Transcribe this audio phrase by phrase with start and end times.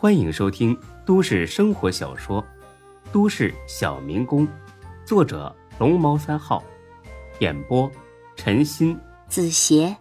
[0.00, 2.40] 欢迎收听都市生活小说
[3.10, 4.46] 《都市小民工》，
[5.04, 6.62] 作者龙猫三号，
[7.40, 7.90] 演播
[8.36, 9.96] 陈鑫、子邪，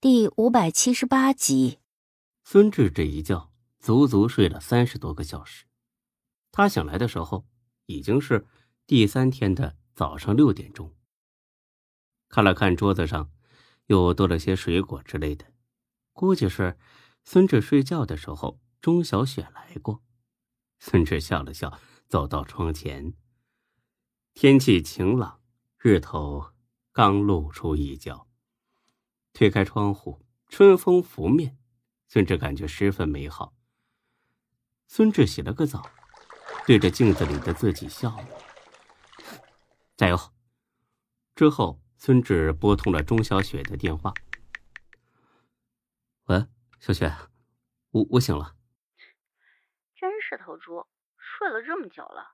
[0.00, 1.80] 第五百七十八集。
[2.44, 3.50] 孙志这一觉
[3.80, 5.64] 足足睡了三十多个小时，
[6.52, 7.44] 他醒来的时候
[7.86, 8.46] 已经是
[8.86, 10.94] 第三天的早上六点钟。
[12.28, 13.32] 看了看桌子上，
[13.86, 15.44] 又多了些水果之类的，
[16.12, 16.78] 估计是。
[17.32, 20.02] 孙志睡觉的时候，钟小雪来过。
[20.80, 23.14] 孙志笑了笑，走到窗前。
[24.34, 25.40] 天气晴朗，
[25.78, 26.50] 日头
[26.90, 28.26] 刚露出一角。
[29.32, 31.56] 推开窗户，春风拂面，
[32.08, 33.54] 孙志感觉十分美好。
[34.88, 35.88] 孙志洗了个澡，
[36.66, 38.28] 对着镜子里的自己笑了。
[39.96, 40.18] 加油！
[41.36, 44.12] 之后，孙志拨通了钟小雪的电话。
[46.24, 46.44] 喂。
[46.80, 47.12] 小雪，
[47.90, 48.54] 我我醒了。
[49.94, 50.86] 真是头猪，
[51.18, 52.32] 睡了这么久了。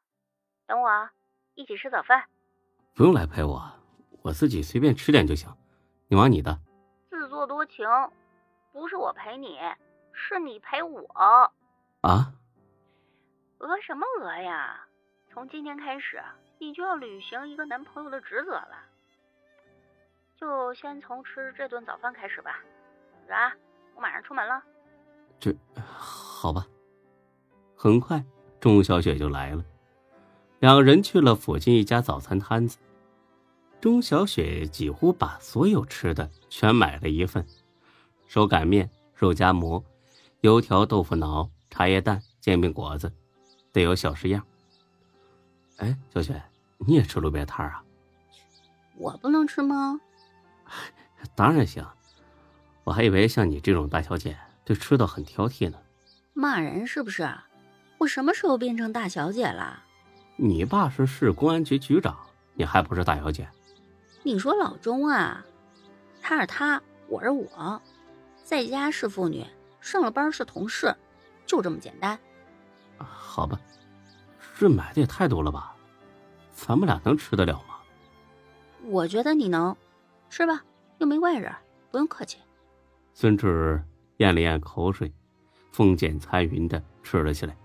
[0.66, 1.12] 等我啊，
[1.56, 2.28] 一起吃早饭。
[2.94, 3.60] 不用来陪我，
[4.22, 5.52] 我自己随便吃点就行。
[6.06, 6.60] 你忙你的。
[7.10, 7.84] 自作多情，
[8.72, 9.58] 不是我陪你，
[10.12, 11.52] 是你陪我。
[12.02, 12.32] 啊？
[13.58, 14.86] 讹什么讹呀？
[15.28, 16.22] 从今天开始，
[16.58, 18.78] 你就要履行一个男朋友的职责了。
[20.36, 22.60] 就先从吃这顿早饭开始吧。
[23.12, 23.52] 等着啊。
[23.96, 24.62] 我马上出门了，
[25.40, 26.66] 这好吧。
[27.74, 28.24] 很快，
[28.60, 29.64] 钟小雪就来了，
[30.60, 32.78] 两人去了附近一家早餐摊子。
[33.80, 37.46] 钟小雪几乎把所有吃的全买了一份：
[38.26, 39.82] 手擀面、肉夹馍、
[40.40, 43.12] 油条、豆腐脑、茶叶蛋、煎饼果子，
[43.72, 44.44] 得有小十样。
[45.76, 46.42] 哎，小雪，
[46.78, 47.82] 你也吃路边摊啊？
[48.96, 50.00] 我不能吃吗？
[51.36, 51.86] 当然行。
[52.86, 55.76] 我还以为像你这种大小姐对吃的很挑剔呢。
[56.34, 57.28] 骂人是不是？
[57.98, 59.82] 我什么时候变成大小姐了？
[60.36, 62.16] 你爸是市公安局局长，
[62.54, 63.48] 你还不是大小姐？
[64.22, 65.44] 你说老钟啊，
[66.22, 67.82] 他是他，我是我，
[68.44, 69.44] 在家是妇女，
[69.80, 70.94] 上了班是同事，
[71.44, 72.16] 就这么简单。
[72.98, 73.58] 好吧，
[74.56, 75.74] 这买的也太多了吧？
[76.54, 77.78] 咱们俩能吃得了吗？
[78.84, 79.76] 我觉得你能，
[80.30, 80.62] 吃吧，
[80.98, 81.52] 又没外人，
[81.90, 82.38] 不用客气。
[83.18, 83.82] 孙志
[84.18, 85.10] 咽了咽口水，
[85.72, 87.56] 风卷残云的吃了起来。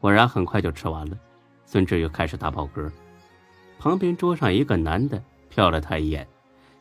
[0.00, 1.18] 果然很快就吃完了。
[1.66, 2.90] 孙志又开始打饱嗝。
[3.78, 5.22] 旁边桌上一个男的
[5.54, 6.26] 瞟了他一眼，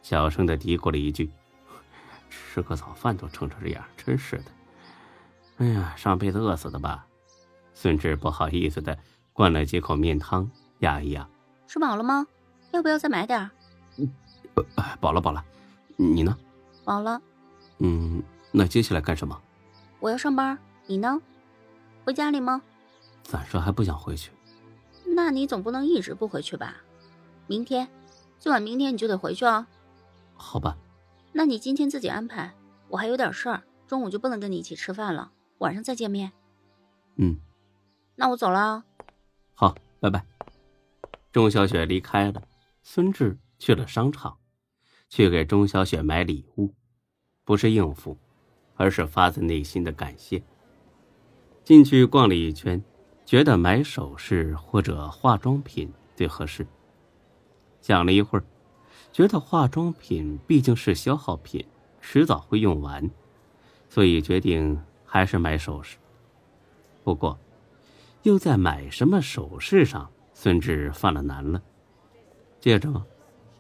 [0.01, 1.29] 小声的嘀咕了一句
[2.31, 4.45] ：“吃个早饭都撑成这样，真是的。”
[5.59, 7.05] 哎呀，上辈子饿死的吧？
[7.73, 8.97] 孙志不好意思的
[9.33, 11.27] 灌了几口面汤，压一压。
[11.67, 12.25] 吃饱了吗？
[12.71, 13.51] 要不要再买点？
[13.97, 14.09] 嗯，
[15.01, 15.43] 饱了饱了。
[15.97, 16.37] 你呢？
[16.85, 17.21] 饱了。
[17.79, 19.39] 嗯，那接下来干什么？
[19.99, 21.21] 我要上班，你呢？
[22.05, 22.61] 回家里吗？
[23.23, 24.31] 暂时还不想回去。
[25.05, 26.77] 那你总不能一直不回去吧？
[27.47, 27.87] 明天，
[28.39, 29.67] 最晚明天你就得回去啊。
[30.35, 30.77] 好吧。
[31.33, 32.53] 那你今天自己安排，
[32.89, 36.31] 我还有点事儿，中午就不能跟你一起吃饭了，晚上再见面。
[37.15, 37.37] 嗯。
[38.15, 38.85] 那我走了啊。
[39.53, 40.25] 好，拜拜。
[41.31, 42.41] 钟小雪离开了，
[42.81, 44.37] 孙志去了商场，
[45.09, 46.73] 去给钟小雪买礼物。
[47.47, 48.17] 不是应付，
[48.75, 50.43] 而是发自内心的感谢。
[51.63, 52.83] 进去逛了一圈，
[53.25, 56.67] 觉得买首饰或者化妆品最合适。
[57.79, 58.43] 想了一会儿，
[59.13, 61.65] 觉得化妆品毕竟是消耗品，
[62.01, 63.09] 迟早会用完，
[63.87, 65.95] 所以决定还是买首饰。
[67.05, 67.39] 不过，
[68.23, 71.63] 又在买什么首饰上，孙志犯了难了。
[72.59, 73.05] 戒指吗？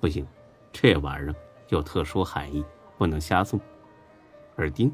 [0.01, 0.27] 不行，
[0.73, 1.33] 这玩意儿
[1.69, 2.61] 有特殊含义，
[2.97, 3.57] 不能瞎送。
[4.57, 4.91] 耳钉，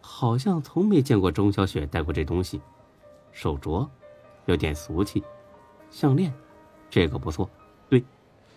[0.00, 2.60] 好像从没见过钟小雪戴过这东西。
[3.32, 3.88] 手镯，
[4.46, 5.22] 有点俗气。
[5.90, 6.32] 项链，
[6.88, 7.48] 这个不错。
[7.88, 8.02] 对，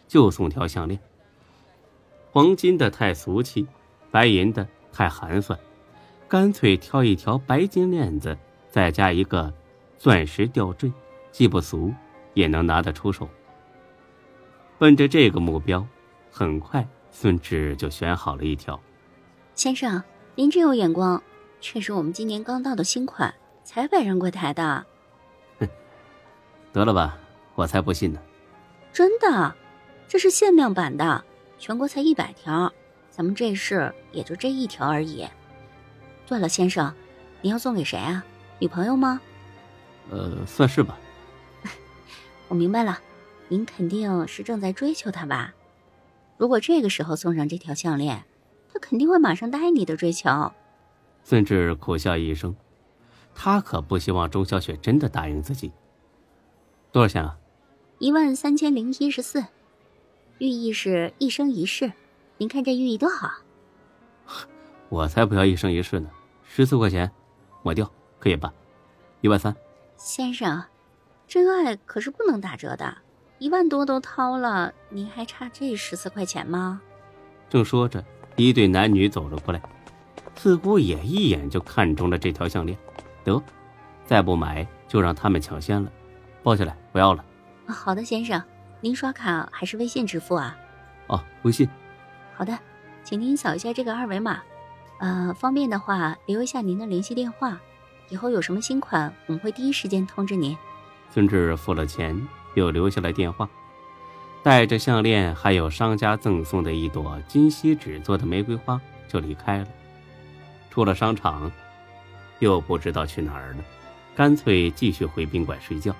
[0.08, 1.00] 就送条项链。
[2.32, 3.68] 黄金的太俗气，
[4.10, 5.60] 白银的太寒酸，
[6.28, 8.38] 干脆挑一条白金链子，
[8.70, 9.54] 再加一个
[9.98, 10.92] 钻石吊坠，
[11.32, 11.94] 既不俗，
[12.34, 13.28] 也能拿得出手。
[14.80, 15.86] 奔着这个目标，
[16.32, 18.80] 很快孙志就选好了一条。
[19.56, 20.04] 先生，
[20.36, 21.22] 您真有眼光，
[21.62, 23.34] 这是我们今年刚到的新款，
[23.64, 24.84] 才摆上柜台的。
[25.60, 25.70] 哼，
[26.74, 27.18] 得了吧，
[27.54, 28.20] 我才不信呢。
[28.92, 29.56] 真的，
[30.08, 31.24] 这是限量版的，
[31.60, 32.74] 全国才一百条，
[33.12, 35.28] 咱们这市也就这一条而已。
[36.26, 36.92] 对了，先生，
[37.42, 38.26] 您要送给谁啊？
[38.58, 39.22] 女朋友吗？
[40.10, 40.98] 呃，算是吧。
[42.50, 43.00] 我明白了，
[43.50, 45.54] 您肯定是正在追求她吧？
[46.38, 48.26] 如果这个时候送上这条项链。
[48.74, 50.52] 他肯定会马上答应你的追求。
[51.24, 52.56] 孙志苦笑一声，
[53.36, 55.72] 他可不希望钟小雪真的答应自己。
[56.92, 57.38] 多少钱啊？
[58.00, 59.46] 一万三千零一十四，
[60.40, 61.94] 寓意是一生一世。
[62.38, 63.30] 您看这寓意多好。
[64.90, 66.10] 我才不要一生一世呢！
[66.44, 67.10] 十四块钱，
[67.62, 68.52] 抹掉可以吧？
[69.22, 69.56] 一万三。
[69.98, 70.64] 先生，
[71.28, 72.98] 真爱可是不能打折的，
[73.38, 76.82] 一万多都掏了，您还差这十四块钱吗？
[77.50, 78.04] 正说着，
[78.36, 79.62] 一对男女走了过来，
[80.36, 82.78] 似乎也一眼就看中了这条项链。
[83.24, 83.42] 得，
[84.06, 85.92] 再不买就让他们抢先了。
[86.42, 87.24] 抱起来，不要了。
[87.68, 88.42] 好的，先生，
[88.82, 90.58] 您刷卡还是微信支付啊？
[91.08, 91.70] 哦，微信。
[92.36, 92.58] 好的，
[93.04, 94.42] 请您扫一下这个二维码。
[95.00, 97.60] 呃，方便的话留一下您的联系电话，
[98.10, 100.58] 以后有什么新款，我们会第一时间通知您。
[101.10, 102.20] 孙志付了钱，
[102.56, 103.50] 又留下了电话，
[104.44, 109.68] 带着项链，还有商家赠送的一朵金锡纸做的玫瑰花，就离开了。
[110.70, 111.50] 出了商场，
[112.40, 113.64] 又不知道去哪儿了，
[114.14, 115.96] 干脆继续回宾馆睡觉。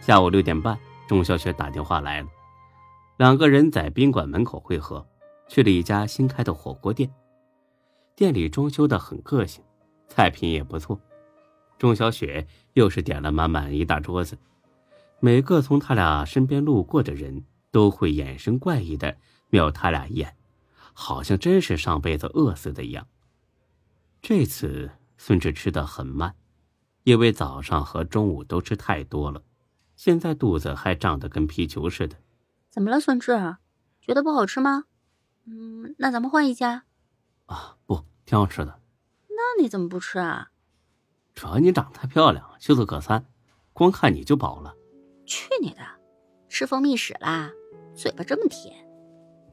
[0.00, 2.28] 下午六点半，钟小雪打电话来了，
[3.18, 5.06] 两个人在宾馆门口汇合，
[5.46, 7.10] 去了一家新开的火锅店。
[8.14, 9.62] 店里装修的很个性，
[10.08, 10.98] 菜品也不错。
[11.76, 14.38] 钟小雪又是点了满满一大桌子，
[15.20, 19.16] 每个从他俩身边路过的人都会眼神怪异的
[19.48, 20.36] 瞄他俩一眼，
[20.92, 23.06] 好像真是上辈子饿死的一样。
[24.20, 26.34] 这次孙志吃的很慢，
[27.04, 29.42] 因为早上和中午都吃太多了，
[29.94, 32.16] 现在肚子还胀得跟皮球似的。
[32.70, 33.56] 怎么了，孙志？
[34.00, 34.84] 觉得不好吃吗？
[35.46, 36.84] 嗯，那咱们换一家。
[37.46, 38.80] 啊，不，挺好吃的。
[39.28, 40.50] 那你怎么不吃啊？
[41.34, 43.26] 主要你长得太漂亮，秀色可餐，
[43.72, 44.74] 光看你就饱了。
[45.26, 45.80] 去你的，
[46.48, 47.50] 吃蜂蜜屎啦！
[47.94, 48.74] 嘴巴这么甜。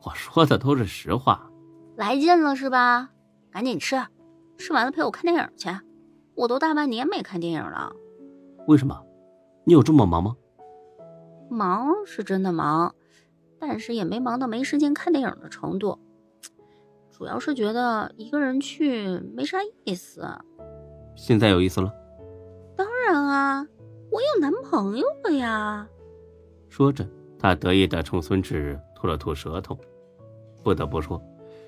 [0.05, 1.49] 我说的都是实话。
[1.95, 3.09] 来劲了是吧？
[3.51, 4.01] 赶紧吃，
[4.57, 5.69] 吃完了陪我看电影去。
[6.35, 7.93] 我都大半年没看电影了。
[8.67, 9.03] 为什么？
[9.65, 10.35] 你有这么忙吗？
[11.49, 12.95] 忙是真的忙，
[13.59, 15.99] 但是也没忙到没时间看电影的程度。
[17.11, 20.27] 主要是觉得一个人去没啥意思。
[21.15, 21.93] 现在有意思了？
[24.73, 25.87] 朋友了呀。
[26.67, 29.77] 说着，他得意的冲孙志吐了吐舌头。
[30.63, 31.21] 不得不说，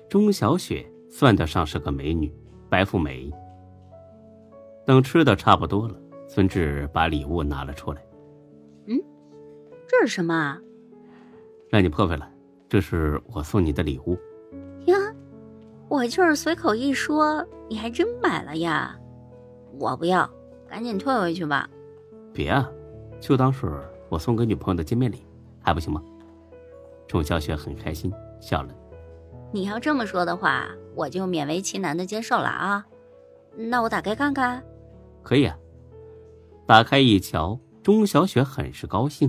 [0.08, 2.34] 钟小雪算得上是个美女，
[2.68, 3.32] 白富美。
[4.84, 5.94] 等吃的差不多了，
[6.26, 8.04] 孙志把礼物拿了出来。
[8.86, 9.00] 嗯，
[9.86, 10.60] 这是什么啊？
[11.70, 12.28] 让你破费了，
[12.68, 14.18] 这是我送你的礼物。
[14.86, 14.96] 呀。
[15.88, 18.98] 我就是随口一说，你还真买了呀？
[19.78, 20.28] 我不要，
[20.68, 21.70] 赶紧退回去吧。
[22.32, 22.68] 别啊，
[23.26, 23.66] 就当是
[24.08, 25.26] 我送给女朋友的见面礼，
[25.60, 26.00] 还不行吗？
[27.08, 28.72] 钟小雪很开心，笑了。
[29.52, 32.86] 你要这么说的话，我就勉为其难的接受了啊。
[33.56, 34.64] 那我打开看看。
[35.24, 35.58] 可以啊。
[36.68, 39.28] 打开一瞧，钟小雪很是高兴。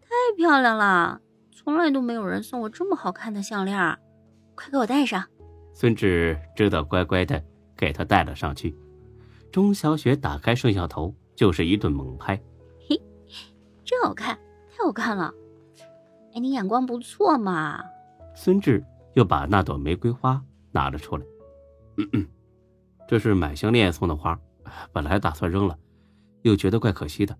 [0.00, 1.20] 太漂亮了，
[1.50, 3.76] 从来都没有人送我这么好看的项链。
[4.54, 5.24] 快给我戴上！
[5.72, 7.42] 孙志知道乖乖的
[7.76, 8.72] 给她戴了上去。
[9.50, 12.40] 钟小雪打开摄像头，就是一顿猛拍。
[12.88, 13.00] 嘿，
[13.84, 14.38] 真好看，
[14.70, 15.32] 太好看了！
[16.34, 17.82] 哎，你眼光不错嘛。
[18.34, 18.84] 孙志
[19.14, 20.42] 又把那朵玫瑰花
[20.72, 21.24] 拿了出来。
[21.98, 22.26] 嗯嗯，
[23.06, 24.38] 这是买项链送的花，
[24.92, 25.78] 本来打算扔了，
[26.42, 27.36] 又觉得怪可惜的。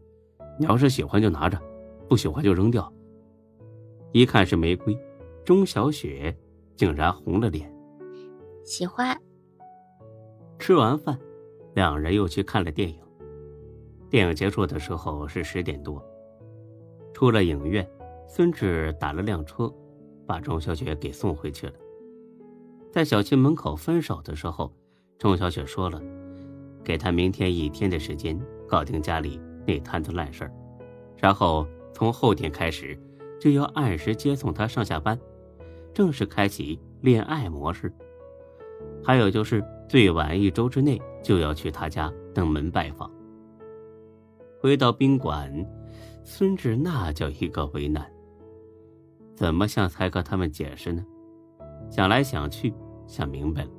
[0.58, 1.60] 你要是喜欢就拿着，
[2.08, 2.92] 不喜欢就扔掉。
[4.12, 4.96] 一看是玫瑰，
[5.44, 6.36] 钟小雪。
[6.76, 7.72] 竟然红了脸，
[8.64, 9.16] 喜欢。
[10.58, 11.16] 吃完饭，
[11.72, 13.00] 两人又去看了电影。
[14.14, 16.00] 电影结束的时候是十点多。
[17.12, 17.84] 出了影院，
[18.28, 19.68] 孙志打了辆车，
[20.24, 21.72] 把钟小雪给送回去了。
[22.92, 24.72] 在小区门口分手的时候，
[25.18, 26.00] 钟小雪说了，
[26.84, 30.52] 给他明天一天的时间搞定家里那摊子烂事儿，
[31.16, 32.96] 然后从后天开始
[33.40, 35.18] 就要按时接送他上下班。
[35.92, 37.92] 正式开启恋爱模式，
[39.02, 43.10] 还有就是最晚一周之内就要去他家登门拜访。
[44.64, 45.52] 回到宾馆，
[46.22, 48.02] 孙志那叫一个为难，
[49.36, 51.04] 怎么向才哥他们解释呢？
[51.90, 52.72] 想来想去，
[53.06, 53.70] 想明白了，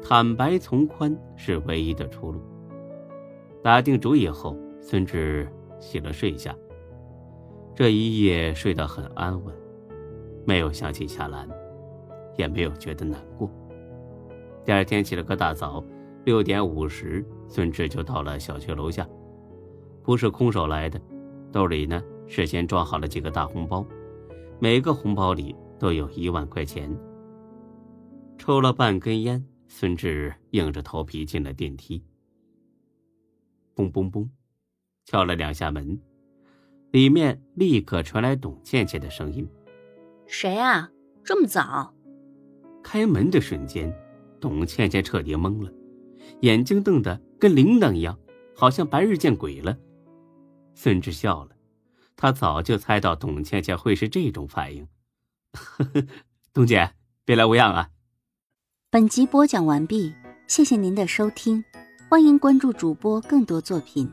[0.00, 2.40] 坦白从宽是唯一的出路。
[3.60, 5.48] 打定主意后，孙志
[5.80, 6.54] 洗了睡下，
[7.74, 9.52] 这一夜睡得很安稳。
[10.46, 11.48] 没有想起夏兰，
[12.36, 13.50] 也没有觉得难过。
[14.64, 15.82] 第二天起了个大早，
[16.24, 19.04] 六点五十，孙志就到了小区楼下，
[20.04, 21.00] 不是空手来的，
[21.50, 23.84] 兜里呢事先装好了几个大红包，
[24.60, 26.94] 每个红包里都有一万块钱。
[28.36, 32.04] 抽了半根烟，孙志硬着头皮进了电梯。
[33.74, 34.28] 嘣嘣嘣，
[35.06, 35.98] 敲了两下门，
[36.90, 39.48] 里面立刻传来董倩倩的声音
[40.28, 40.90] ：“谁啊？
[41.24, 41.94] 这么早？”
[42.84, 43.90] 开门的瞬间，
[44.38, 45.72] 董倩倩彻底懵了，
[46.42, 48.18] 眼睛瞪得跟铃铛一样，
[48.54, 49.78] 好像白日见鬼了。
[50.74, 51.56] 孙志笑了，
[52.16, 54.86] 他早就猜到董倩倩会是这种反应。
[55.52, 56.06] 呵呵，
[56.52, 57.90] 董姐，别来无恙啊。
[58.90, 60.14] 本集播讲完毕，
[60.46, 61.64] 谢谢您的收听，
[62.08, 64.12] 欢迎关注主播更多作品。